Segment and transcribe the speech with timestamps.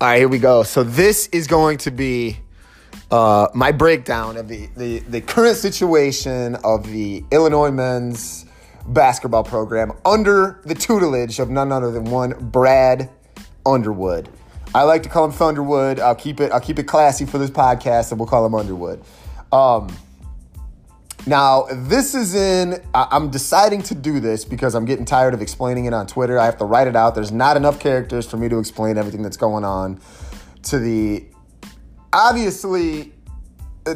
[0.00, 0.62] All right, here we go.
[0.62, 2.38] So this is going to be
[3.10, 8.46] uh, my breakdown of the, the, the current situation of the Illinois men's
[8.86, 13.10] basketball program under the tutelage of none other than one Brad
[13.66, 14.30] Underwood.
[14.74, 15.98] I like to call him Thunderwood.
[16.00, 19.02] I'll keep it I'll keep it classy for this podcast, and we'll call him Underwood.
[19.52, 19.94] Um,
[21.26, 25.84] now, this is in, I'm deciding to do this because I'm getting tired of explaining
[25.84, 26.38] it on Twitter.
[26.38, 27.14] I have to write it out.
[27.14, 30.00] There's not enough characters for me to explain everything that's going on
[30.64, 31.26] to the
[32.12, 33.12] obviously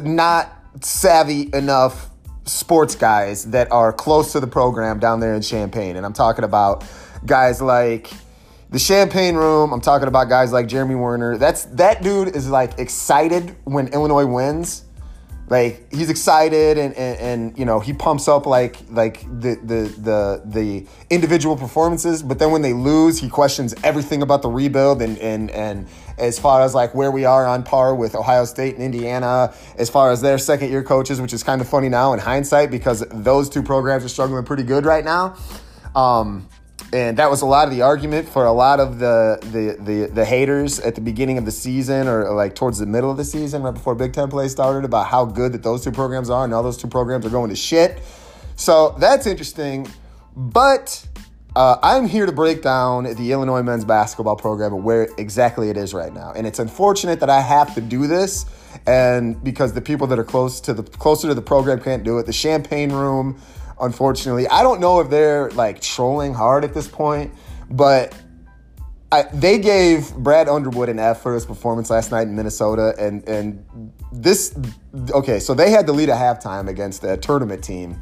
[0.01, 2.09] not savvy enough
[2.45, 5.95] sports guys that are close to the program down there in Champaign.
[5.95, 6.85] And I'm talking about
[7.25, 8.11] guys like
[8.69, 9.73] the Champaign Room.
[9.73, 11.37] I'm talking about guys like Jeremy Werner.
[11.37, 14.84] That's that dude is like excited when Illinois wins
[15.47, 19.93] like he's excited and, and, and, you know he pumps up like like the, the
[19.99, 25.01] the the individual performances but then when they lose he questions everything about the rebuild
[25.01, 25.87] and and and
[26.17, 29.89] as far as like where we are on par with ohio state and indiana as
[29.89, 33.03] far as their second year coaches which is kind of funny now in hindsight because
[33.11, 35.35] those two programs are struggling pretty good right now.
[35.95, 36.47] Um,
[36.95, 40.07] and that was a lot of the argument for a lot of the, the the
[40.07, 43.23] the haters at the beginning of the season or like towards the middle of the
[43.25, 46.45] season right before Big Ten play started about how good that those two programs are
[46.45, 48.01] and all those two programs are going to shit.
[48.55, 49.87] So that's interesting,
[50.35, 51.05] but
[51.55, 55.77] uh, I'm here to break down the Illinois men's basketball program and where exactly it
[55.77, 56.31] is right now.
[56.33, 58.45] And it's unfortunate that I have to do this,
[58.87, 62.17] and because the people that are close to the closer to the program can't do
[62.19, 62.25] it.
[62.25, 63.41] The Champaign Room
[63.79, 64.47] unfortunately.
[64.47, 67.33] I don't know if they're like trolling hard at this point,
[67.69, 68.15] but
[69.11, 73.27] I, they gave Brad Underwood an F for his performance last night in Minnesota, and
[73.29, 74.57] and this
[75.11, 77.99] okay, so they had to lead at halftime against a tournament team.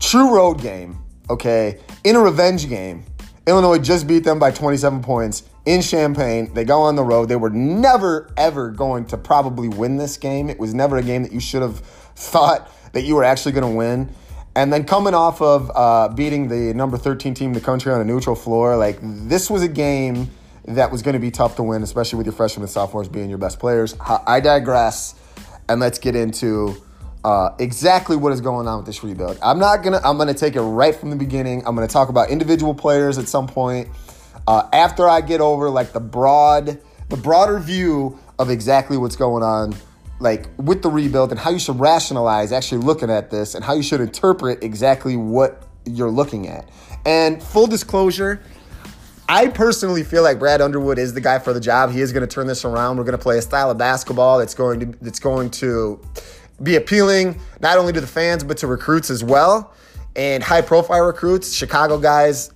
[0.00, 0.98] True road game,
[1.30, 3.04] okay, in a revenge game.
[3.46, 6.52] Illinois just beat them by 27 points in Champaign.
[6.52, 7.30] They go on the road.
[7.30, 10.50] They were never ever going to probably win this game.
[10.50, 13.72] It was never a game that you should have thought that you were actually going
[13.72, 14.14] to win.
[14.58, 18.00] And then coming off of uh, beating the number 13 team in the country on
[18.00, 20.32] a neutral floor, like this was a game
[20.64, 23.28] that was going to be tough to win, especially with your freshmen and sophomores being
[23.28, 23.94] your best players.
[24.00, 25.14] I digress,
[25.68, 26.74] and let's get into
[27.22, 29.38] uh, exactly what is going on with this rebuild.
[29.42, 30.00] I'm not gonna.
[30.02, 31.62] I'm gonna take it right from the beginning.
[31.64, 33.88] I'm gonna talk about individual players at some point
[34.48, 36.80] uh, after I get over like the broad,
[37.10, 39.76] the broader view of exactly what's going on
[40.20, 43.74] like with the rebuild and how you should rationalize actually looking at this and how
[43.74, 46.68] you should interpret exactly what you're looking at.
[47.06, 48.42] And full disclosure,
[49.28, 51.92] I personally feel like Brad Underwood is the guy for the job.
[51.92, 52.96] He is going to turn this around.
[52.96, 56.00] We're going to play a style of basketball that's going to that's going to
[56.62, 59.74] be appealing not only to the fans but to recruits as well.
[60.16, 62.50] And high profile recruits, Chicago guys,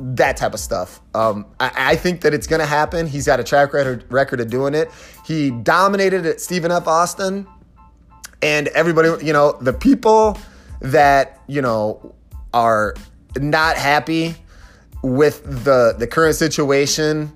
[0.00, 1.00] that type of stuff.
[1.14, 3.06] Um, I, I, think that it's going to happen.
[3.06, 4.90] He's got a track record, record of doing it.
[5.26, 6.86] He dominated at Stephen F.
[6.86, 7.46] Austin,
[8.42, 10.38] and everybody, you know, the people
[10.80, 12.14] that you know
[12.54, 12.94] are
[13.38, 14.34] not happy
[15.02, 17.32] with the the current situation.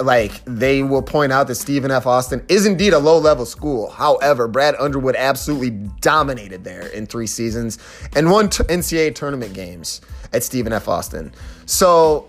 [0.00, 2.08] Like they will point out that Stephen F.
[2.08, 3.88] Austin is indeed a low level school.
[3.88, 5.70] However, Brad Underwood absolutely
[6.00, 7.78] dominated there in three seasons
[8.16, 10.00] and won t- NCAA tournament games
[10.32, 10.88] at Stephen F.
[10.88, 11.32] Austin.
[11.66, 12.28] So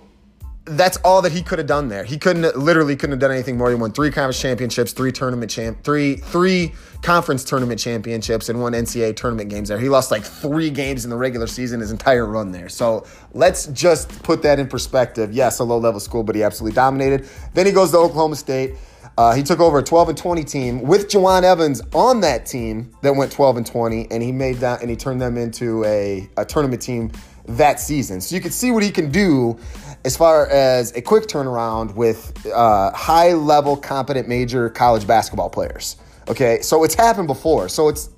[0.65, 2.05] that's all that he could have done there.
[2.05, 3.69] He couldn't literally couldn't have done anything more.
[3.69, 8.71] He won three conference championships, three tournament champ, three three conference tournament championships, and one
[8.71, 9.77] NCAA tournament games there.
[9.77, 12.69] He lost like three games in the regular season his entire run there.
[12.69, 15.33] So let's just put that in perspective.
[15.33, 17.27] Yes, a low level school, but he absolutely dominated.
[17.53, 18.75] Then he goes to Oklahoma State.
[19.17, 22.91] Uh, he took over a 12 and 20 team with Jawun Evans on that team
[23.01, 26.27] that went 12 and 20, and he made that and he turned them into a,
[26.37, 27.11] a tournament team
[27.45, 28.21] that season.
[28.21, 29.57] So you can see what he can do
[30.05, 35.97] as far as a quick turnaround with uh, high level, competent major college basketball players.
[36.27, 37.67] Okay, so it's happened before.
[37.69, 38.09] So it's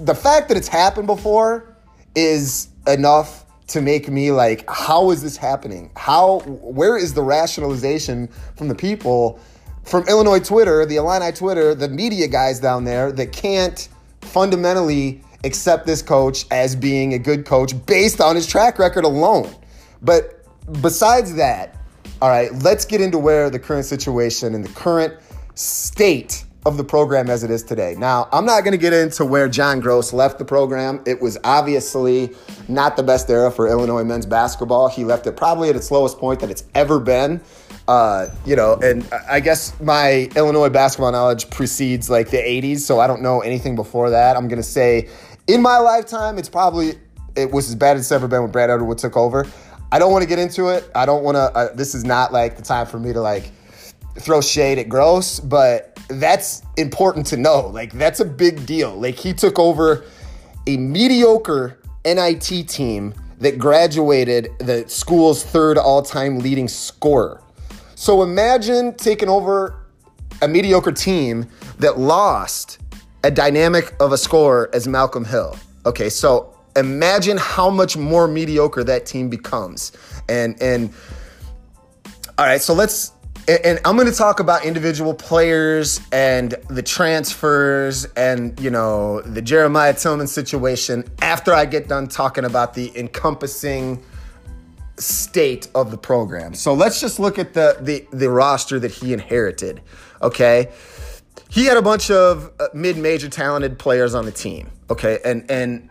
[0.00, 1.76] the fact that it's happened before
[2.14, 5.90] is enough to make me like, how is this happening?
[5.96, 9.40] How, where is the rationalization from the people
[9.84, 13.88] from Illinois Twitter, the Illini Twitter, the media guys down there that can't
[14.20, 19.52] fundamentally accept this coach as being a good coach based on his track record alone.
[20.02, 20.46] But
[20.80, 21.76] besides that,
[22.20, 25.14] all right, let's get into where the current situation and the current
[25.54, 27.96] state of the program as it is today.
[27.98, 31.02] Now, I'm not going to get into where John Groce left the program.
[31.06, 32.30] It was obviously
[32.68, 34.88] not the best era for Illinois men's basketball.
[34.88, 37.40] He left it probably at its lowest point that it's ever been.
[37.88, 43.00] Uh, you know, and I guess my Illinois basketball knowledge precedes like the 80s, so
[43.00, 44.36] I don't know anything before that.
[44.36, 45.08] I'm going to say
[45.46, 46.94] in my lifetime, it's probably
[47.36, 49.46] it was as bad as it's ever been when Brad Underwood took over.
[49.90, 50.90] I don't want to get into it.
[50.94, 51.40] I don't want to.
[51.40, 53.50] Uh, this is not like the time for me to like
[54.18, 57.68] throw shade at Groce, but that's important to know.
[57.68, 58.94] Like that's a big deal.
[58.94, 60.04] Like he took over
[60.66, 67.42] a mediocre NIT team that graduated the school's third all-time leading scorer.
[67.96, 69.82] So imagine taking over
[70.40, 71.46] a mediocre team
[71.78, 72.78] that lost
[73.24, 75.56] a dynamic of a scorer as Malcolm Hill.
[75.86, 79.92] Okay, so imagine how much more mediocre that team becomes.
[80.28, 80.92] And and
[82.38, 83.12] all right, so let's
[83.48, 89.42] and I'm going to talk about individual players and the transfers and you know the
[89.42, 94.02] Jeremiah Tilmon situation after I get done talking about the encompassing
[94.96, 96.54] state of the program.
[96.54, 99.80] So let's just look at the the, the roster that he inherited.
[100.22, 100.70] Okay,
[101.48, 104.70] he had a bunch of uh, mid-major talented players on the team.
[104.90, 105.88] Okay, and and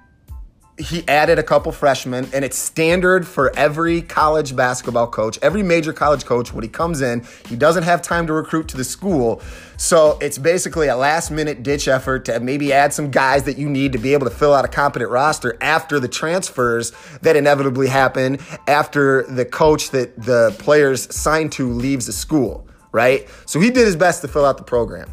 [0.81, 5.93] he added a couple freshmen, and it's standard for every college basketball coach, every major
[5.93, 6.53] college coach.
[6.53, 9.41] When he comes in, he doesn't have time to recruit to the school.
[9.77, 13.69] So it's basically a last minute ditch effort to maybe add some guys that you
[13.69, 16.91] need to be able to fill out a competent roster after the transfers
[17.21, 23.27] that inevitably happen after the coach that the players signed to leaves the school, right?
[23.45, 25.11] So he did his best to fill out the program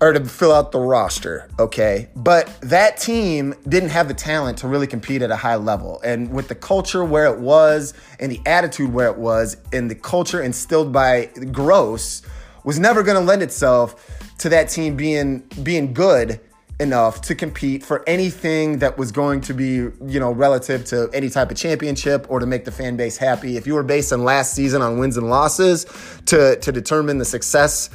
[0.00, 2.08] or to fill out the roster, okay?
[2.14, 6.00] But that team didn't have the talent to really compete at a high level.
[6.04, 9.94] And with the culture where it was and the attitude where it was and the
[9.94, 12.26] culture instilled by Groce
[12.64, 16.40] was never going to lend itself to that team being being good
[16.78, 21.30] enough to compete for anything that was going to be, you know, relative to any
[21.30, 23.56] type of championship or to make the fan base happy.
[23.56, 25.86] If you were based on last season on wins and losses
[26.26, 27.88] to to determine the success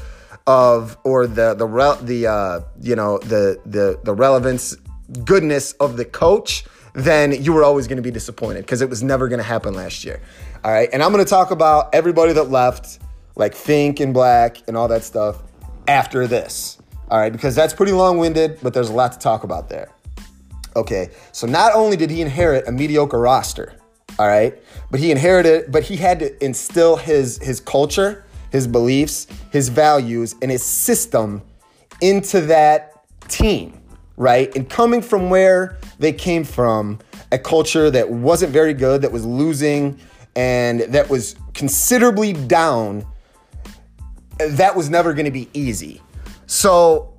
[0.48, 1.68] of or the the
[2.02, 4.76] the uh, you know the the the relevance
[5.26, 6.64] goodness of the coach,
[6.94, 9.74] then you were always going to be disappointed because it was never going to happen
[9.74, 10.22] last year.
[10.64, 13.00] All right, and I'm going to talk about everybody that left,
[13.36, 15.44] like Fink and Black and all that stuff
[15.88, 16.81] after this.
[17.12, 19.92] All right, because that's pretty long winded, but there's a lot to talk about there.
[20.76, 23.74] Okay, so not only did he inherit a mediocre roster,
[24.18, 24.58] all right,
[24.90, 30.36] but he inherited, but he had to instill his his culture his beliefs, his values,
[30.42, 31.42] and his system
[32.02, 33.82] into that team,
[34.18, 34.54] right?
[34.56, 37.00] And coming from where they came from,
[37.32, 39.98] a culture that wasn't very good, that was losing,
[40.36, 43.06] and that was considerably down,
[44.38, 46.02] that was never going to be easy.
[46.52, 47.14] So,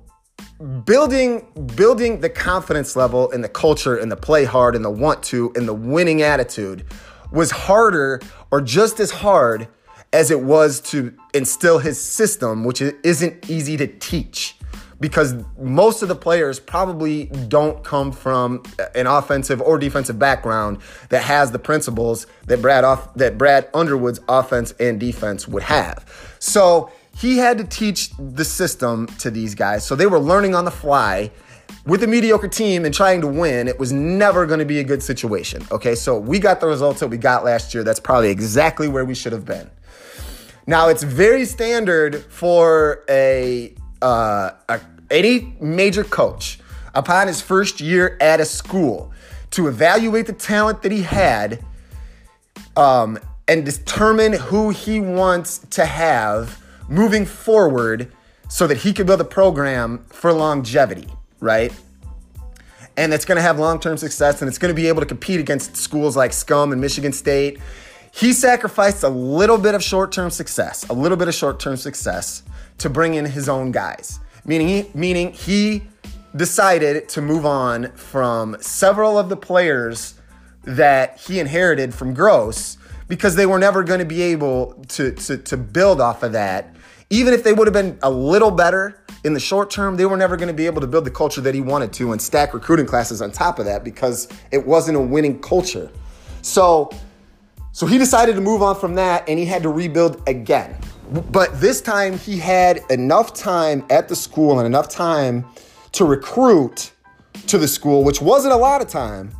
[0.85, 5.23] building building the confidence level and the culture and the play hard and the want
[5.23, 6.85] to and the winning attitude
[7.31, 8.21] was harder
[8.51, 9.67] or just as hard
[10.13, 14.55] as it was to instill his system, which isn't easy to teach
[14.99, 18.61] because most of the players probably don't come from
[18.93, 20.77] an offensive or defensive background
[21.09, 26.37] that has the principles that Brad off, that Brad Underwood's offense and defense would have.
[26.37, 29.85] So he had to teach the system to these guys.
[29.85, 31.31] So they were learning on the fly
[31.85, 34.83] with a mediocre team and trying to win, it was never going to be a
[34.83, 35.65] good situation.
[35.71, 37.83] Okay, so we got the results that we got last year.
[37.83, 39.69] That's probably exactly where we should have been.
[40.65, 44.79] Now, it's very standard for a, uh, a
[45.11, 46.59] any major coach
[46.95, 49.11] upon his first year at a school
[49.51, 51.63] to evaluate the talent that he had
[52.77, 58.11] um, and determine who he wants to have moving forward
[58.49, 61.07] so that he could build a program for longevity,
[61.39, 61.73] right?
[62.95, 65.07] And it's going to have long term success and it's going to be able to
[65.07, 67.59] compete against schools like Scum and Michigan State
[68.15, 71.75] he sacrificed a little bit of short term success, a little bit of short term
[71.75, 72.43] success
[72.77, 74.19] to bring in his own guys.
[74.45, 75.83] Meaning he, meaning he
[76.35, 80.13] decided to move on from several of the players
[80.63, 85.37] that he inherited from Groce because they were never going to be able to, to,
[85.37, 86.72] to build off of that.
[87.13, 90.17] Even if they would have been a little better in the short term, they were
[90.17, 92.55] never going to be able to build the culture that he wanted to and stack
[92.55, 95.91] recruiting classes on top of that because it wasn't a winning culture.
[96.41, 96.89] So
[97.71, 100.75] so he decided to move on from that and he had to rebuild again.
[101.31, 105.45] But this time he had enough time at the school and enough time
[105.91, 106.93] to recruit
[107.45, 109.31] to the school, which wasn't a lot of time,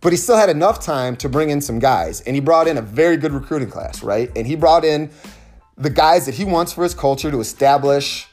[0.00, 2.22] but he still had enough time to bring in some guys.
[2.22, 4.32] And he brought in a very good recruiting class, right?
[4.34, 5.10] And he brought in
[5.80, 8.28] the guys that he wants for his culture to establish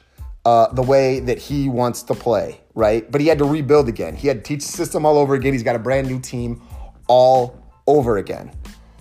[0.45, 3.09] uh, the way that he wants to play, right?
[3.09, 4.15] But he had to rebuild again.
[4.15, 5.53] He had to teach the system all over again.
[5.53, 6.61] He's got a brand new team
[7.07, 8.51] all over again.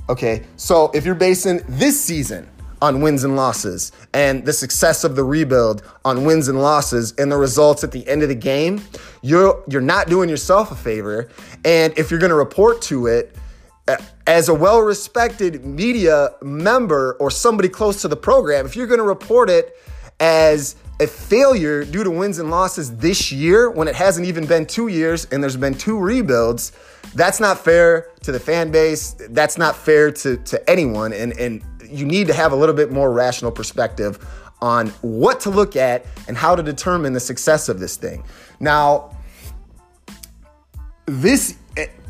[0.08, 2.48] Okay, so if you're basing this season
[2.80, 7.32] on wins and losses and the success of the rebuild on wins and losses and
[7.32, 8.80] the results at the end of the game,
[9.22, 11.28] you're you're not doing yourself a favor.
[11.64, 13.34] And if you're going to report to it
[14.26, 18.98] as a well respected media member or somebody close to the program, if you're going
[18.98, 19.76] to report it
[20.18, 24.64] as a failure due to wins and losses this year when it hasn't even been
[24.64, 26.72] two years and there's been two rebuilds,
[27.14, 29.14] that's not fair to the fan base.
[29.30, 31.12] That's not fair to, to anyone.
[31.12, 34.18] And, and you need to have a little bit more rational perspective
[34.62, 38.24] on what to look at and how to determine the success of this thing.
[38.58, 39.16] Now,
[41.04, 41.58] this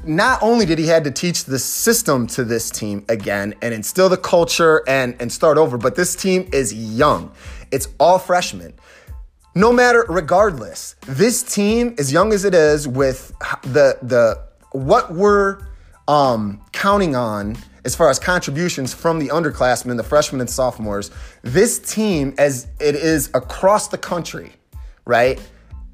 [0.06, 4.08] not only did he had to teach the system to this team again and instill
[4.08, 7.32] the culture and, and start over, but this team is young.
[7.70, 8.74] It's all freshmen.
[9.54, 13.32] No matter, regardless, this team, as young as it is, with
[13.62, 15.58] the the what we're
[16.06, 21.10] um, counting on as far as contributions from the underclassmen, the freshmen and sophomores,
[21.42, 24.52] this team, as it is across the country,
[25.04, 25.40] right?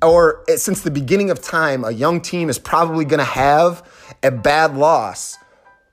[0.01, 3.87] Or since the beginning of time, a young team is probably going to have
[4.23, 5.39] a bad loss,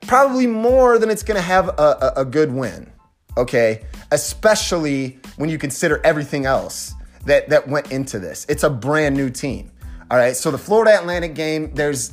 [0.02, 2.92] probably more than it's going to have a, a, a good win.
[3.38, 6.94] Okay, especially when you consider everything else
[7.26, 8.46] that that went into this.
[8.50, 9.72] It's a brand new team.
[10.12, 12.12] All right, so the Florida Atlantic game, there's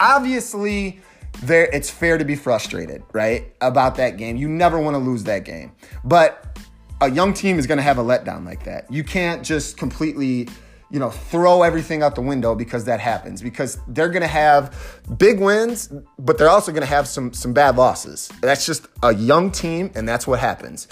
[0.00, 1.00] obviously
[1.42, 3.54] there it's fair to be frustrated, right?
[3.60, 4.36] About that game.
[4.36, 5.72] You never want to lose that game.
[6.04, 6.58] But
[7.00, 8.90] a young team is going to have a letdown like that.
[8.90, 10.48] You can't just completely
[10.90, 13.42] you know, throw everything out the window because that happens.
[13.42, 14.74] Because they're going to have
[15.18, 18.30] big wins, but they're also going to have some some bad losses.
[18.40, 20.88] That's just a young team, and that's what happens.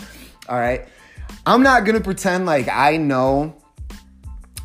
[0.49, 0.87] All right.
[1.47, 3.57] I'm not going to pretend like I know,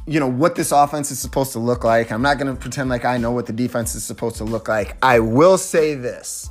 [0.08, 2.12] you know, what this offense is supposed to look like.
[2.12, 4.68] I'm not going to pretend like I know what the defense is supposed to look
[4.68, 4.98] like.
[5.04, 6.50] I will say this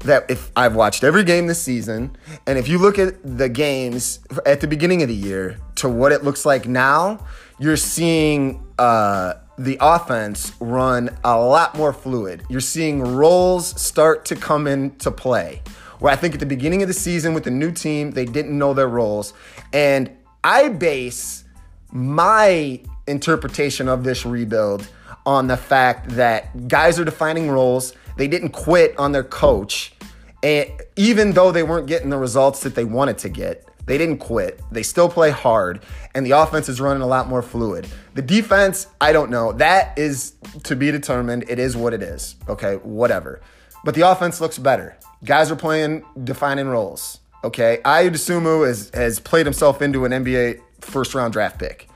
[0.00, 4.20] that if I've watched every game this season, and if you look at the games
[4.44, 7.24] at the beginning of the year to what it looks like now,
[7.62, 12.42] you're seeing uh, the offense run a lot more fluid.
[12.48, 15.62] You're seeing roles start to come into play.
[16.00, 18.58] Where I think at the beginning of the season with the new team, they didn't
[18.58, 19.32] know their roles.
[19.72, 20.10] And
[20.42, 21.44] I base
[21.92, 24.88] my interpretation of this rebuild
[25.24, 27.94] on the fact that guys are defining roles.
[28.16, 29.94] They didn't quit on their coach.
[30.42, 34.18] And even though they weren't getting the results that they wanted to get, they didn't
[34.18, 34.60] quit.
[34.70, 35.84] They still play hard,
[36.14, 37.86] and the offense is running a lot more fluid.
[38.14, 39.52] The defense, I don't know.
[39.52, 40.34] That is
[40.64, 41.44] to be determined.
[41.48, 42.36] It is what it is.
[42.48, 43.40] Okay, whatever.
[43.84, 44.96] But the offense looks better.
[45.24, 47.20] Guys are playing defining roles.
[47.44, 51.88] Okay, Ayo Dosunmu has, has played himself into an NBA first round draft pick.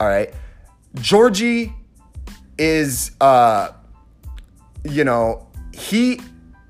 [0.00, 0.34] All right,
[0.96, 1.72] Giorgi
[2.58, 3.70] is, uh,
[4.84, 6.20] you know, he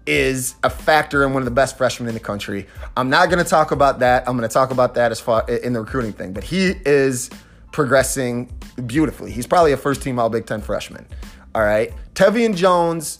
[0.07, 2.67] is a factor in one of the best freshmen in the country.
[2.97, 4.29] I'm not going to talk about that.
[4.29, 7.31] I'm going to talk about that as far in the recruiting thing, but he is
[7.73, 8.53] progressing
[8.87, 9.31] beautifully.
[9.31, 11.07] He's probably a first team All Big Ten freshman.
[11.55, 11.93] All right.
[12.15, 13.19] Tevian Jones,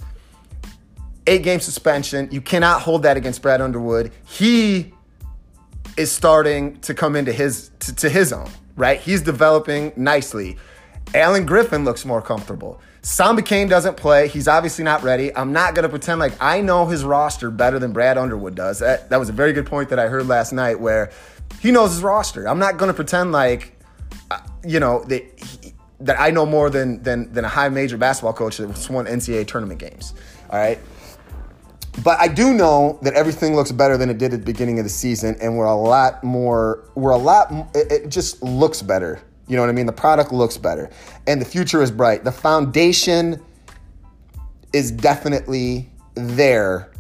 [1.27, 2.29] eight game suspension.
[2.31, 4.13] You cannot hold that against Brad Underwood.
[4.27, 4.93] He
[5.97, 9.01] is starting to come into his to, to his own, right?
[9.01, 10.57] He's developing nicely.
[11.15, 12.81] Alan Griffin looks more comfortable.
[13.03, 14.29] Samba Kane doesn't play.
[14.29, 15.35] He's obviously not ready.
[15.35, 18.81] I'm not going to pretend like I know his roster better than Brad Underwood does.
[18.81, 21.11] That, that was a very good point that I heard last night where
[21.61, 22.47] he knows his roster.
[22.47, 23.79] I'm not going to pretend like,
[24.31, 27.97] uh, you know, that, he, that I know more than, than, than a high major
[27.97, 30.15] basketball coach that's won NCAA tournament games.
[30.51, 30.79] All right.
[32.05, 34.85] But I do know that everything looks better than it did at the beginning of
[34.85, 39.21] the season, and we're a lot more, we're a lot, it, it just looks better
[39.51, 39.87] you know what I mean?
[39.87, 40.89] The product looks better
[41.27, 42.23] and the future is bright.
[42.23, 43.43] The foundation
[44.73, 46.93] is definitely there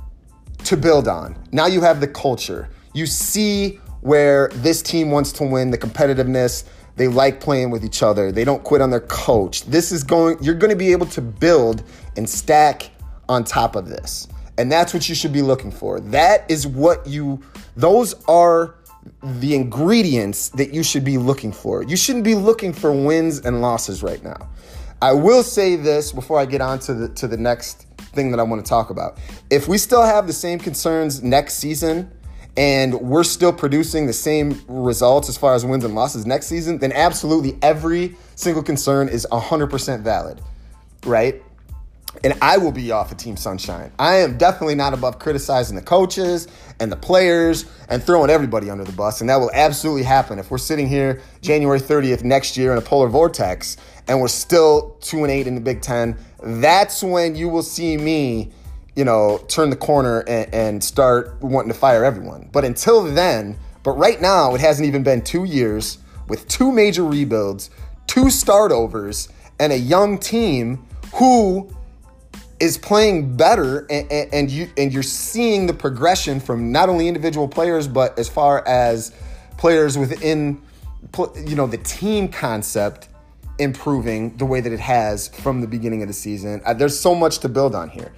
[0.64, 1.38] to build on.
[1.52, 2.68] Now you have the culture.
[2.92, 6.64] You see where this team wants to win, the competitiveness.
[6.96, 8.32] They like playing with each other.
[8.32, 9.62] They don't quit on their coach.
[9.66, 11.84] This is going, you're going to be able to build
[12.16, 12.90] and stack
[13.28, 14.26] on top of this.
[14.58, 16.00] And that's what you should be looking for.
[16.00, 17.40] That is what you,
[17.76, 18.74] those are
[19.22, 21.82] the ingredients that you should be looking for.
[21.82, 24.48] You shouldn't be looking for wins and losses right now.
[25.02, 28.40] I will say this before I get on to the to the next thing that
[28.40, 29.18] I want to talk about.
[29.48, 32.10] If we still have the same concerns next season
[32.56, 36.78] and we're still producing the same results as far as wins and losses next season,
[36.78, 40.40] then absolutely every single concern is 100% valid,
[41.06, 41.42] right?
[42.24, 43.92] And I will be off of Team Sunshine.
[43.98, 46.48] I am definitely not above criticizing the coaches
[46.80, 49.20] and the players and throwing everybody under the bus.
[49.20, 52.82] And that will absolutely happen if we're sitting here January 30th next year in a
[52.82, 53.76] polar vortex
[54.08, 56.16] and we're still two and eight in the Big Ten.
[56.42, 58.50] That's when you will see me,
[58.96, 62.48] you know, turn the corner and, and start wanting to fire everyone.
[62.52, 65.98] But until then, but right now, it hasn't even been two years
[66.28, 67.70] with two major rebuilds,
[68.06, 71.70] two start overs, and a young team who
[72.60, 77.48] is playing better and, and, you and you're seeing the progression from not only individual
[77.48, 79.12] players but as far as
[79.56, 80.60] players within
[81.46, 83.08] you know the team concept
[83.60, 86.62] improving the way that it has from the beginning of the season.
[86.64, 88.12] Uh, there's so much to build on here.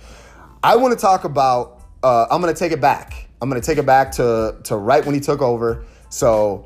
[0.62, 1.82] I want to talk about.
[2.02, 3.28] Uh, I'm going to take it back.
[3.40, 5.84] I'm going to take it back to to right when he took over.
[6.08, 6.64] So,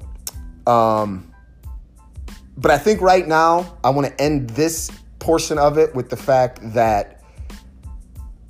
[0.66, 1.33] um,
[2.56, 6.16] but I think right now I want to end this portion of it with the
[6.16, 7.15] fact that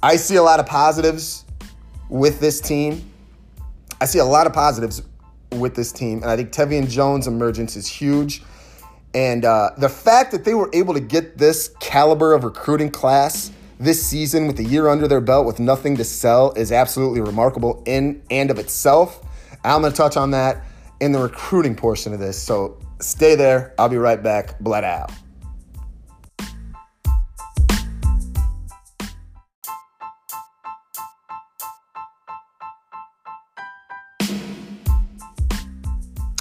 [0.06, 1.44] I see a lot of positives
[2.08, 3.10] with this team.
[4.00, 5.02] I see a lot of positives
[5.50, 8.44] with this team, and I think Tevian Jones' emergence is huge.
[9.14, 13.50] And uh, the fact that they were able to get this caliber of recruiting class
[13.80, 17.82] this season with a year under their belt with nothing to sell is absolutely remarkable
[17.84, 19.26] in and of itself.
[19.64, 20.66] I'm going to touch on that
[21.00, 22.40] in the recruiting portion of this.
[22.40, 23.74] So stay there.
[23.76, 24.56] I'll be right back.
[24.60, 25.10] Blood out.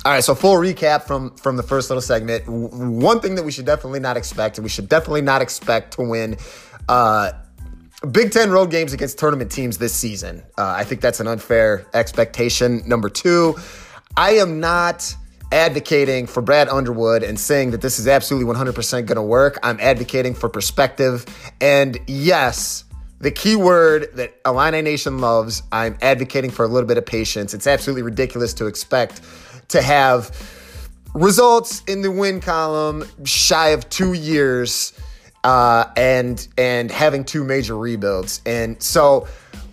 [0.05, 2.47] All right, so full recap from from the first little segment.
[2.47, 6.03] One thing that we should definitely not expect, and we should definitely not expect to
[6.03, 6.38] win
[6.88, 7.31] uh,
[8.12, 10.43] Big Ten road games against tournament teams this season.
[10.59, 12.83] Uh, I think that's an unfair expectation.
[12.88, 13.55] Number two,
[14.15, 15.15] I am not
[15.51, 19.57] advocating for Brad Underwood and saying that this is absolutely 100% going to work.
[19.63, 21.25] I'm advocating for perspective.
[21.62, 22.83] And yes,
[23.19, 27.53] the key word that Illini Nation loves, I'm advocating for a little bit of patience.
[27.53, 29.21] It's absolutely ridiculous to expect
[29.69, 30.31] to have
[31.13, 34.93] results in the win column shy of two years
[35.43, 38.41] uh, and and having two major rebuilds.
[38.45, 39.27] And so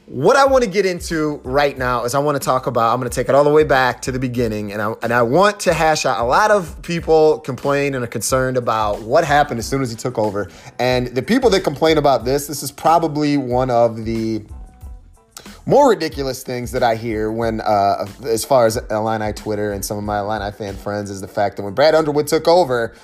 [0.07, 3.01] what I want to get into right now is I want to talk about, I'm
[3.01, 5.23] going to take it all the way back to the beginning, and I, and I
[5.23, 9.59] want to hash out a lot of people complain and are concerned about what happened
[9.59, 10.51] as soon as he took over.
[10.79, 14.45] And the people that complain about this, this is probably one of the
[15.67, 19.97] more ridiculous things that I hear when, uh, as far as Illini Twitter and some
[19.97, 22.95] of my Illini fan friends, is the fact that when Brad Underwood took over,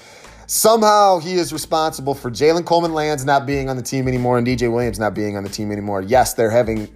[0.47, 4.47] somehow he is responsible for Jalen Coleman Lands not being on the team anymore and
[4.47, 6.03] DJ Williams not being on the team anymore.
[6.03, 6.89] Yes, they're having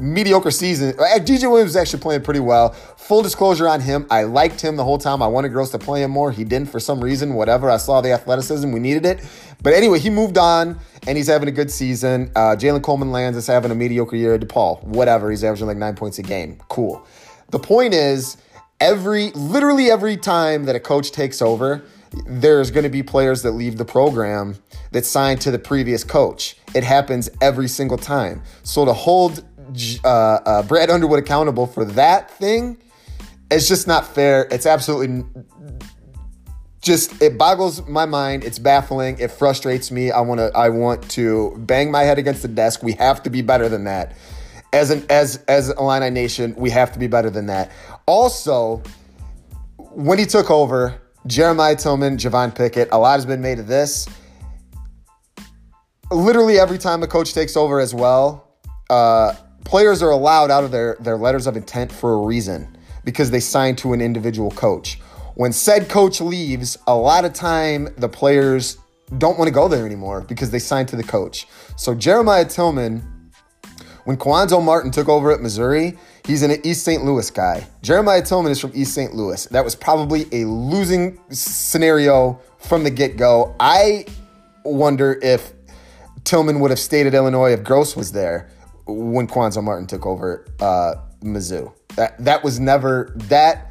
[0.00, 0.94] mediocre season.
[0.98, 2.70] Uh, DJ Williams is actually playing pretty well.
[2.96, 5.22] Full disclosure on him, I liked him the whole time.
[5.22, 6.32] I wanted Groce to play him more.
[6.32, 7.34] He didn't for some reason.
[7.34, 7.70] Whatever.
[7.70, 8.70] I saw the athleticism.
[8.72, 9.24] We needed it.
[9.62, 12.30] But anyway, he moved on and he's having a good season.
[12.34, 14.34] Uh, Jalen Coleman Lands is having a mediocre year.
[14.34, 15.30] At DePaul, whatever.
[15.30, 16.58] He's averaging like nine points a game.
[16.68, 17.04] Cool.
[17.50, 18.36] The point is,
[18.80, 21.82] every literally every time that a coach takes over,
[22.26, 24.56] there's going to be players that leave the program
[24.92, 26.56] that signed to the previous coach.
[26.74, 28.42] It happens every single time.
[28.62, 29.44] So to hold
[30.04, 32.78] uh, uh, Brad Underwood accountable for that thing
[33.50, 34.46] it's just not fair.
[34.50, 35.24] It's absolutely
[36.80, 38.44] just it boggles my mind.
[38.44, 39.18] It's baffling.
[39.18, 40.10] It frustrates me.
[40.10, 42.82] I want to I want to bang my head against the desk.
[42.82, 44.16] We have to be better than that.
[44.72, 47.72] As an as as Illini Nation, we have to be better than that.
[48.06, 48.82] Also,
[49.76, 54.08] when he took over, Jeremiah Tilmon, Javon Pickett, a lot has been made of this.
[56.12, 58.56] Literally every time a coach takes over as well,
[58.88, 63.30] uh, players are allowed out of their, their letters of intent for a reason because
[63.30, 64.98] they signed to an individual coach
[65.40, 68.76] when said coach leaves, a lot of time the players
[69.16, 71.46] don't want to go there anymore because they signed to the coach.
[71.76, 73.02] So Jeremiah Tilmon,
[74.04, 77.04] when Cuonzo Martin took over at Missouri, he's an East St.
[77.04, 77.66] Louis guy.
[77.80, 79.14] Jeremiah Tilmon is from East St.
[79.14, 79.46] Louis.
[79.46, 83.56] That was probably a losing scenario from the get go.
[83.58, 84.04] I
[84.64, 85.54] wonder if
[86.24, 88.50] Tilmon would have stayed at Illinois if Groce was there
[88.90, 91.72] when Cuonzo Martin took over uh, Mizzou.
[91.96, 93.70] That that was never that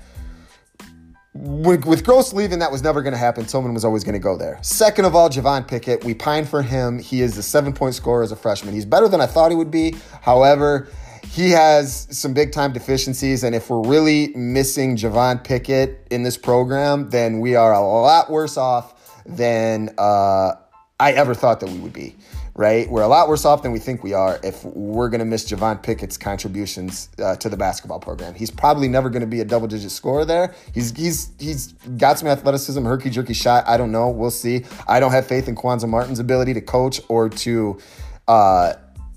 [1.34, 3.46] with, with Groce leaving, that was never going to happen.
[3.46, 4.60] Tilmon was always going to go there.
[4.62, 7.00] Second of all, Javon Pickett, we pine for him.
[7.00, 8.74] He is a seven point scorer as a freshman.
[8.74, 9.96] He's better than I thought he would be.
[10.22, 10.90] However,
[11.32, 13.44] he has some big time deficiencies.
[13.44, 18.30] And if we're really missing Javon Pickett in this program, then we are a lot
[18.30, 20.54] worse off than uh,
[21.00, 22.16] I ever thought that we would be
[22.60, 22.92] right?
[22.92, 25.50] We're a lot worse off than we think we are if we're going to miss
[25.50, 28.34] Javon Pickett's contributions uh, to the basketball program.
[28.34, 30.54] He's probably never going to be a double digit scorer there.
[30.74, 33.66] He's he's he's got some athleticism, herky jerky shot.
[33.66, 34.10] I don't know.
[34.10, 34.66] We'll see.
[34.90, 37.80] I don't have faith in Cuonzo Martin's ability to coach or to
[38.28, 38.74] uh,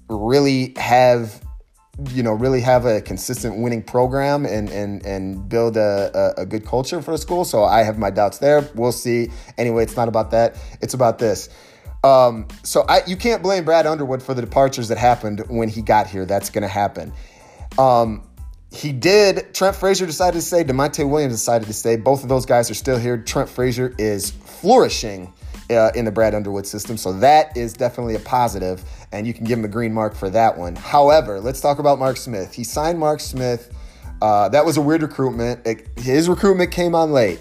[0.09, 1.43] really have
[2.11, 6.47] you know really have a consistent winning program and and and build a, a, a
[6.47, 7.45] good culture for the school.
[7.45, 8.71] So I have my doubts there.
[8.77, 9.33] We'll see.
[9.59, 10.57] Anyway, it's not about that.
[10.81, 11.49] It's about this.
[12.05, 15.83] Um, so I, you can't blame Brad Underwood for the departures that happened when he
[15.83, 16.25] got here.
[16.25, 17.13] That's going to happen.
[17.79, 18.23] Um,
[18.73, 19.55] he did.
[19.55, 20.65] Trent Frazier decided to stay.
[20.65, 21.97] Da'Monte Williams decided to stay.
[21.97, 23.19] Both of those guys are still here.
[23.19, 25.33] Trent Frazier is flourishing
[25.71, 26.97] uh, in the Brad Underwood system.
[26.97, 30.31] So that is definitely a positive, and you can give him a green mark for
[30.31, 30.75] that one.
[30.75, 32.53] However, let's talk about Mark Smith.
[32.53, 33.73] He signed Mark Smith.
[34.21, 35.67] Uh, that was a weird recruitment.
[35.67, 37.41] It, his recruitment came on late.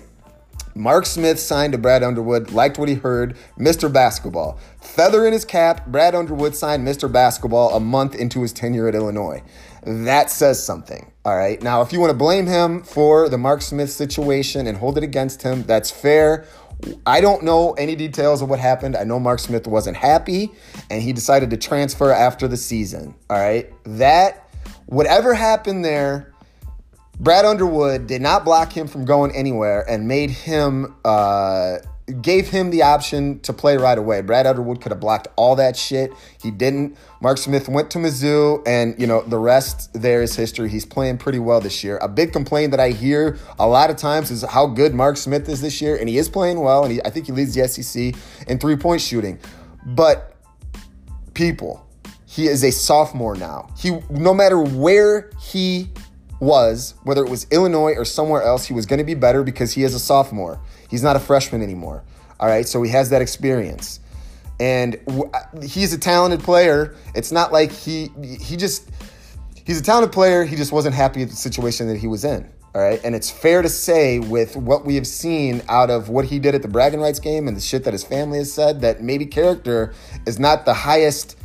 [0.76, 3.92] Mark Smith signed to Brad Underwood, liked what he heard, Mr.
[3.92, 4.60] Basketball.
[4.82, 7.12] Feather in his cap, Brad Underwood signed Mr.
[7.12, 9.44] Basketball a month into his tenure at Illinois.
[9.84, 11.12] That says something.
[11.26, 11.62] All right.
[11.62, 15.04] Now, if you want to blame him for the Mark Smith situation and hold it
[15.04, 16.46] against him, that's fair.
[17.06, 18.96] I don't know any details of what happened.
[18.96, 20.52] I know Mark Smith wasn't happy
[20.90, 23.14] and he decided to transfer after the season.
[23.30, 23.72] All right.
[23.84, 24.50] That,
[24.88, 26.31] whatever happened there,
[27.22, 31.78] Brad Underwood did not block him from going anywhere and made him, uh,
[32.20, 34.22] gave him the option to play right away.
[34.22, 36.12] Brad Underwood could have blocked all that shit.
[36.42, 36.98] He didn't.
[37.22, 40.68] Mark Smith went to Mizzou, and you know the rest there is history.
[40.68, 42.00] He's playing pretty well this year.
[42.00, 45.48] A big complaint that I hear a lot of times is how good Mark Smith
[45.48, 47.68] is this year, and he is playing well, and he, I think he leads the
[47.68, 48.16] SEC
[48.48, 49.38] in three point shooting.
[49.86, 50.36] But
[51.36, 51.88] people,
[52.26, 53.70] he is a sophomore now.
[53.78, 55.92] He no matter where he
[56.42, 59.72] was, whether it was Illinois or somewhere else, he was going to be better because
[59.72, 60.60] he is a sophomore.
[60.90, 62.04] He's not a freshman anymore.
[62.40, 64.00] All right, so he has that experience.
[64.60, 66.96] And w- uh, he's a talented player.
[67.16, 68.90] It's not like he he just
[69.66, 70.44] he's a talented player.
[70.44, 72.50] He just wasn't happy with the situation that he was in.
[72.74, 76.26] All right, and it's fair to say with what we have seen out of what
[76.26, 78.82] he did at the bragging rights game and the shit that his family has said
[78.82, 79.94] that maybe character
[80.26, 81.38] is not the highest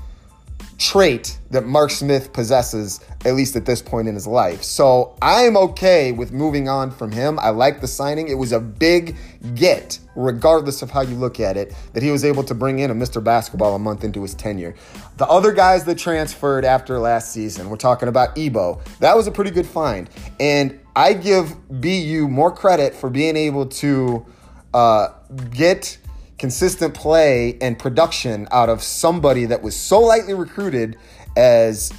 [0.79, 4.63] trait that Mark Smith possesses, at least at this point in his life.
[4.63, 7.39] So I'm okay with moving on from him.
[7.39, 8.29] I like the signing.
[8.29, 9.17] It was a big
[9.55, 12.91] get, regardless of how you look at it, that he was able to bring in
[12.91, 13.25] a Mr.
[13.25, 14.75] Basketball a month into his tenure.
[15.17, 18.81] The other guys that transferred after last season, we're talking about Ebo.
[19.01, 20.11] That was a pretty good find.
[20.39, 24.27] And I give BU more credit for being able to
[24.75, 25.09] uh,
[25.51, 25.99] get
[26.39, 30.97] consistent play and production out of somebody that was so lightly recruited
[31.37, 31.93] as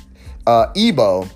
[0.46, 1.28] uh, Ebo,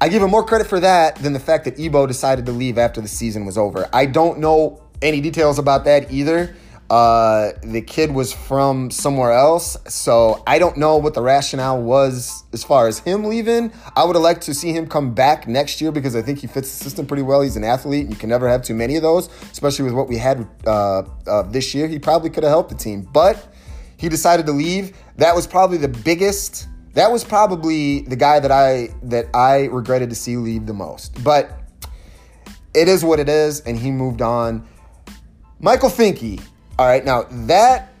[0.00, 2.78] I give him more credit for that than the fact that Ebo decided to leave
[2.78, 3.88] after the season was over.
[3.92, 6.54] I don't know any details about that either.
[6.90, 12.42] Uh, the kid was from somewhere else, so I don't know what the rationale was
[12.52, 13.72] as far as him leaving.
[13.94, 16.48] I would have liked to see him come back next year because I think he
[16.48, 17.42] fits the system pretty well.
[17.42, 20.08] He's an athlete, and you can never have too many of those, especially with what
[20.08, 21.86] we had uh, uh, this year.
[21.86, 23.54] He probably could have helped the team, but
[23.96, 24.96] he decided to leave.
[25.16, 26.66] That was probably the biggest.
[26.94, 31.22] That was probably the guy that I that I regretted to see leave the most.
[31.22, 31.56] But
[32.74, 34.66] it is what it is, and he moved on.
[35.60, 36.42] Michael Finke
[36.80, 37.92] all right, now that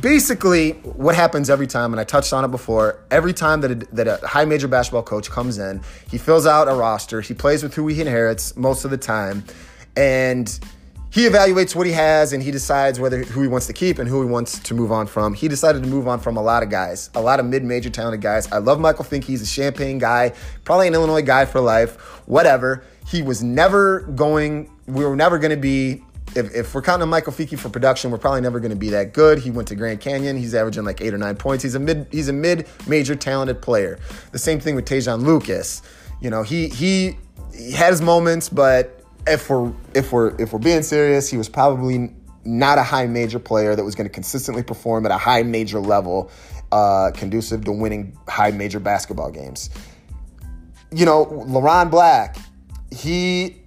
[0.00, 3.74] basically what happens every time, and I touched on it before, every time that a,
[3.94, 7.62] that a high major basketball coach comes in, he fills out a roster, he plays
[7.62, 9.44] with who he inherits most of the time,
[9.98, 10.60] and
[11.10, 14.08] he evaluates what he has and he decides whether who he wants to keep and
[14.08, 15.34] who he wants to move on from.
[15.34, 18.22] He decided to move on from a lot of guys, a lot of mid-major talented
[18.22, 18.50] guys.
[18.50, 19.24] I love Michael Fink.
[19.24, 20.32] He's a Champaign guy,
[20.64, 21.96] probably an Illinois guy for life.
[22.26, 22.82] Whatever.
[23.06, 24.70] He was never going.
[24.86, 26.02] We were never going to be
[26.36, 29.12] if, if we're counting Michael Finke for production, we're probably never going to be that
[29.12, 29.38] good.
[29.38, 30.36] He went to Grand Canyon.
[30.36, 31.62] He's averaging like eight or nine points.
[31.62, 33.98] He's a mid he's a mid major talented player.
[34.32, 35.82] The same thing with Te'Jon Lucas.
[36.20, 37.18] You know, he he
[37.52, 41.48] he had his moments, but if we're if we're if we're being serious, he was
[41.48, 42.12] probably
[42.44, 45.80] not a high major player that was going to consistently perform at a high major
[45.80, 46.30] level,
[46.72, 49.68] uh, conducive to winning high major basketball games.
[50.92, 52.36] You know, Leron Black,
[52.90, 53.62] he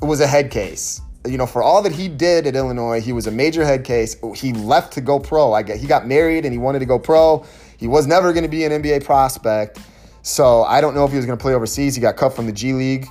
[0.00, 3.26] was a head case you know, for all that he did at Illinois, he was
[3.26, 4.16] a major head case.
[4.34, 5.52] He left to go pro.
[5.52, 7.44] I get he got married and he wanted to go pro.
[7.76, 9.78] He was never going to be an NBA prospect.
[10.22, 11.94] So I don't know if he was going to play overseas.
[11.94, 13.06] He got cut from the G League,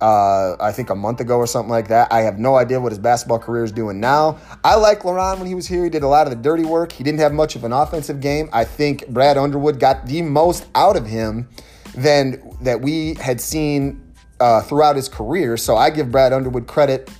[0.00, 2.12] uh, I think a month ago or something like that.
[2.12, 4.38] I have no idea what his basketball career is doing now.
[4.62, 5.82] I like Leron when he was here.
[5.84, 6.92] He did a lot of the dirty work.
[6.92, 8.48] He didn't have much of an offensive game.
[8.52, 11.48] I think Brad Underwood got the most out of him
[11.94, 14.00] than that we had seen
[14.38, 15.56] uh, throughout his career.
[15.56, 17.10] So I give Brad Underwood credit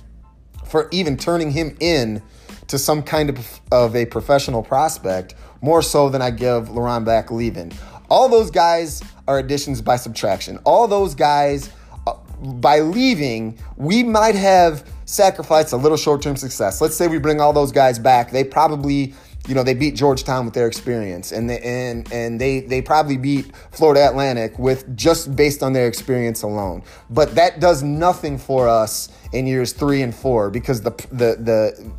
[0.71, 2.21] for even turning him in
[2.67, 7.29] to some kind of, of a professional prospect, more so than I give Leron back
[7.29, 7.73] leaving.
[8.09, 10.57] All those guys are additions by subtraction.
[10.63, 11.69] All those guys,
[12.07, 16.79] uh, by leaving, we might have sacrificed a little short term success.
[16.79, 18.31] Let's say we bring all those guys back.
[18.31, 19.13] They probably
[19.47, 23.17] you know they beat Georgetown with their experience, and they, and and they they probably
[23.17, 26.83] beat Florida Atlantic with just based on their experience alone.
[27.09, 31.91] But that does nothing for us in years three and four because the the the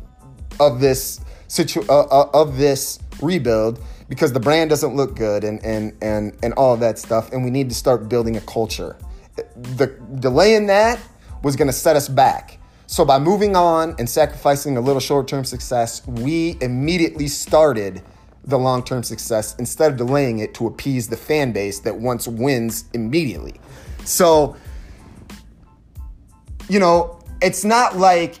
[0.59, 5.63] of this situ uh, uh, of this rebuild because the brand doesn't look good and
[5.65, 8.95] and and and all of that stuff, and we need to start building a culture.
[9.35, 9.87] The
[10.19, 10.99] delaying that
[11.41, 12.59] was going to set us back.
[12.93, 18.03] So by moving on and sacrificing a little short-term success, we immediately started
[18.43, 22.85] the long-term success instead of delaying it to appease the fan base that wants wins
[22.93, 23.55] immediately.
[24.05, 24.55] So
[26.69, 28.39] you know, it's not like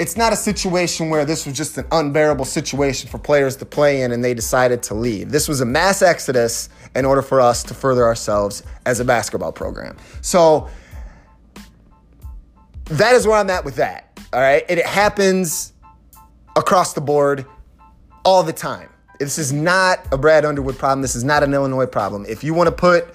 [0.00, 4.02] it's not a situation where this was just an unbearable situation for players to play
[4.02, 5.30] in and they decided to leave.
[5.30, 9.52] This was a mass exodus in order for us to further ourselves as a basketball
[9.52, 9.96] program.
[10.22, 10.68] So
[12.86, 14.18] that is where I'm at with that.
[14.32, 14.64] All right.
[14.68, 15.72] And it happens
[16.56, 17.46] across the board
[18.24, 18.88] all the time.
[19.20, 21.02] This is not a Brad Underwood problem.
[21.02, 22.26] This is not an Illinois problem.
[22.28, 23.06] If you want to put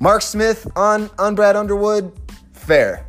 [0.00, 2.12] Mark Smith on, on Brad Underwood,
[2.52, 3.06] fair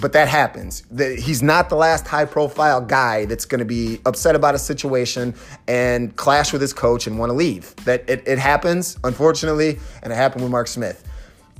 [0.00, 0.84] but that happens.
[0.96, 5.34] He's not the last high profile guy that's going to be upset about a situation
[5.66, 7.74] and clash with his coach and want to leave.
[7.84, 11.04] That it, it, happens, unfortunately, and it happened with Mark Smith.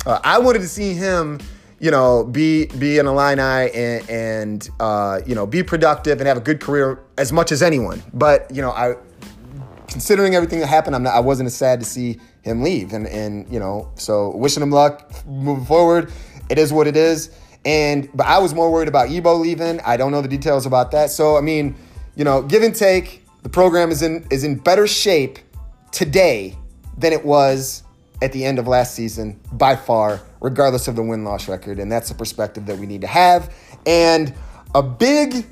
[0.06, 1.40] Uh, I wanted to see him,
[1.81, 6.37] you know, be be an Illini and, and uh, you know be productive and have
[6.37, 8.03] a good career as much as anyone.
[8.12, 8.97] But you know, I
[9.88, 13.07] considering everything that happened, I'm not, I wasn't as sad to see him leave, and
[13.07, 16.12] and you know, so wishing him luck moving forward.
[16.49, 17.31] It is what it is.
[17.64, 19.81] And but I was more worried about Ebo leaving.
[19.81, 21.11] I don't know the details about that.
[21.11, 21.77] So I mean,
[22.17, 25.38] you know, give and take, the program is in is in better shape
[25.93, 26.57] today
[26.97, 27.83] than it was
[28.20, 31.78] at the end of last season by far, regardless of the win loss record.
[31.78, 33.54] And that's the perspective that we need to have.
[33.87, 34.35] And
[34.74, 35.46] a big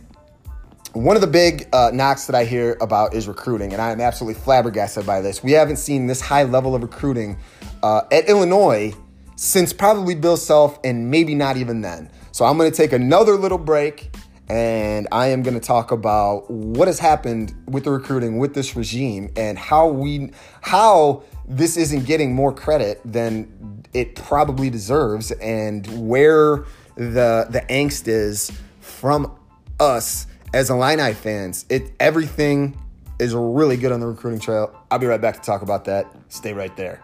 [0.92, 4.00] one of the big uh, knocks that I hear about is recruiting, and I am
[4.00, 5.42] absolutely flabbergasted by this.
[5.42, 7.36] We haven't seen this high level of recruiting
[7.82, 8.94] uh, at Illinois
[9.36, 12.10] since probably Bill Self and maybe not even then.
[12.32, 14.16] So I'm going to take another little break
[14.48, 18.76] and I am going to talk about what has happened with the recruiting with this
[18.76, 25.86] regime and how we how this isn't getting more credit than it probably deserves and
[26.08, 26.64] where
[26.96, 29.38] the the angst is from
[29.78, 31.64] us as Illini fans.
[31.68, 32.76] It everything
[33.18, 34.74] is really good on the recruiting trail.
[34.90, 36.06] I'll be right back to talk about that.
[36.28, 37.02] Stay right there.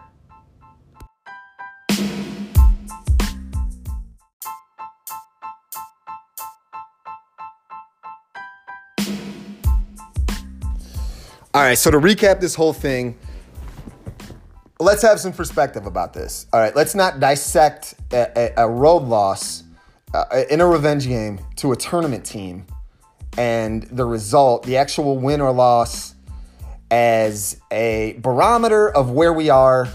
[11.55, 13.15] All right, so to recap this whole thing,
[14.79, 16.47] let's have some perspective about this.
[16.53, 19.63] All right, let's not dissect a, a, a road loss
[20.13, 22.65] uh, in a revenge game to a tournament team
[23.37, 26.15] and the result, the actual win or loss,
[26.91, 29.87] as a barometer of where we are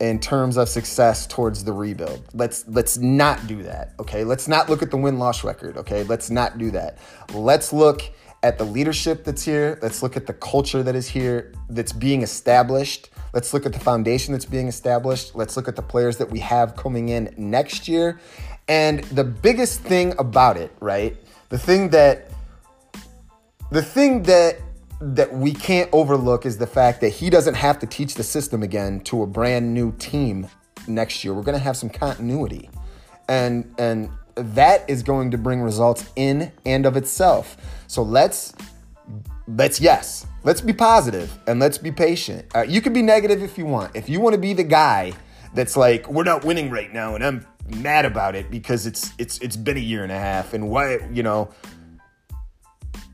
[0.00, 2.28] in terms of success towards the rebuild.
[2.32, 3.94] Let's let's not do that.
[3.98, 5.76] Okay, let's not look at the win loss record.
[5.78, 6.98] Okay, let's not do that.
[7.32, 8.02] Let's look
[8.44, 9.78] at the leadership that's here.
[9.80, 13.08] Let's look at the culture that is here, that's being established.
[13.32, 15.34] Let's look at the foundation that's being established.
[15.34, 18.20] Let's look at the players that we have coming in next year.
[18.68, 21.16] And the biggest thing about it, right?
[21.48, 22.30] The thing that
[23.70, 24.58] the thing that
[25.00, 28.62] that we can't overlook is the fact that he doesn't have to teach the system
[28.62, 30.48] again to a brand new team
[30.86, 31.32] next year.
[31.32, 32.68] We're going to have some continuity.
[33.26, 37.56] And and that is going to bring results in and of itself.
[37.86, 38.54] So let's
[39.46, 42.46] let's yes, let's be positive and let's be patient.
[42.54, 43.94] Uh, you can be negative if you want.
[43.94, 45.12] If you want to be the guy
[45.54, 49.38] that's like, we're not winning right now, and I'm mad about it because it's it's
[49.38, 51.50] it's been a year and a half, and why you know,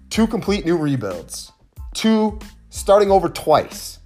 [0.09, 1.53] two complete new rebuilds,
[1.95, 2.39] two
[2.71, 3.99] starting over twice,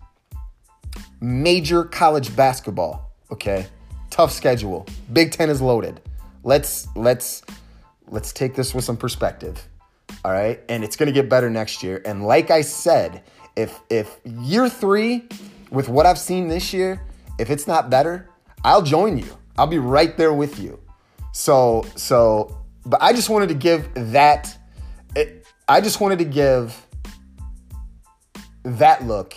[1.20, 3.12] major college basketball.
[3.31, 3.66] Okay,
[4.11, 4.87] tough schedule.
[5.12, 6.00] Big Ten is loaded
[6.44, 7.42] let's let's
[8.07, 9.66] let's take this with some perspective.
[10.24, 10.61] All right?
[10.68, 12.00] And it's going to get better next year.
[12.04, 13.24] And like I said,
[13.57, 15.28] if if year 3
[15.70, 17.02] with what I've seen this year,
[17.38, 18.28] if it's not better,
[18.62, 19.37] I'll join you.
[19.59, 20.78] I'll be right there with you.
[21.33, 24.57] So so but I just wanted to give that
[25.16, 26.87] it, I just wanted to give
[28.64, 29.35] that look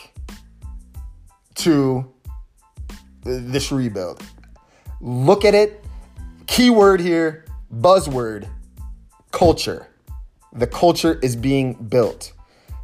[1.56, 2.14] to
[3.24, 4.24] this rebuild.
[5.02, 5.84] Look at it
[6.48, 8.48] Keyword here, buzzword,
[9.32, 9.88] culture.
[10.54, 12.34] The culture is being built.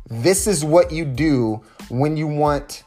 [0.10, 2.84] This is what you do when you want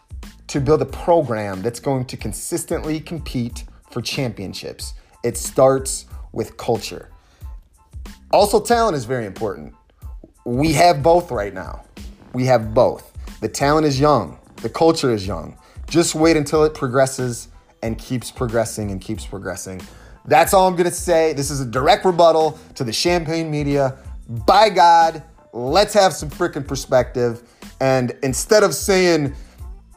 [0.49, 4.95] to build a program that's going to consistently compete for championships.
[5.25, 7.11] It starts with culture.
[8.33, 9.75] Also, talent is very important.
[10.45, 11.85] We have both right now.
[12.33, 13.13] We have both.
[13.41, 15.59] The talent is young, the culture is young.
[15.89, 17.49] Just wait until it progresses
[17.83, 19.81] and keeps progressing and keeps progressing.
[20.27, 21.33] That's all I'm going to say.
[21.33, 23.97] This is a direct rebuttal to the Champaign media.
[24.29, 27.43] By God, let's have some freaking perspective.
[27.81, 29.35] And instead of saying,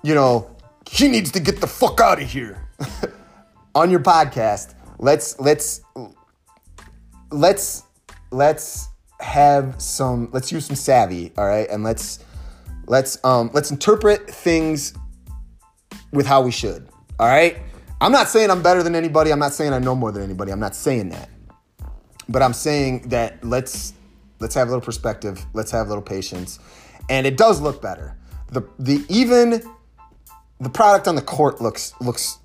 [0.04, 0.56] you know,
[0.90, 2.68] he needs to get the fuck out of here
[3.76, 5.82] on your podcast, let's let's
[7.32, 7.84] let's
[8.32, 8.90] let's
[9.20, 11.68] have some let's use some savvy, all right?
[11.70, 12.20] And let's
[12.88, 14.94] let's um let's interpret things
[16.12, 16.88] with how we should.
[17.20, 17.58] All right?
[18.02, 19.32] I'm not saying I'm better than anybody.
[19.32, 20.52] I'm not saying I know more than anybody.
[20.52, 21.30] I'm not saying that.
[22.30, 23.94] But I'm saying that let's
[24.40, 25.46] let's have a little perspective.
[25.54, 26.60] Let's have a little patience.
[27.10, 28.16] And it does look better.
[28.48, 29.62] The the even
[30.60, 32.40] the product on the court looks looks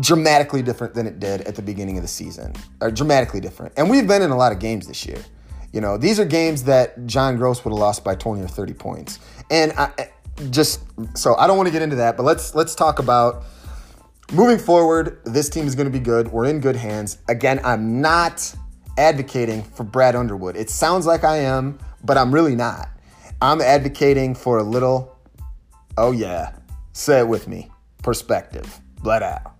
[0.00, 2.54] dramatically different than it did at the beginning of the season.
[2.80, 3.74] Or dramatically different.
[3.76, 5.22] And we've been in a lot of games this year.
[5.72, 8.72] You know, these are games that John Groce would have lost by 20 or 30
[8.74, 9.18] points.
[9.50, 10.10] And I,
[10.50, 10.80] just
[11.14, 13.44] so I don't want to get into that, but let's let's talk about
[14.32, 15.18] moving forward.
[15.24, 16.28] This team is going to be good.
[16.32, 17.18] We're in good hands.
[17.28, 18.54] Again, I'm not
[18.98, 20.56] advocating for Brad Underwood.
[20.56, 22.88] It sounds like I am, but I'm really not.
[23.40, 25.16] I'm advocating for a little,
[25.98, 26.54] oh yeah,
[26.92, 27.70] say it with me,
[28.02, 28.80] perspective.
[29.02, 29.55] Let out.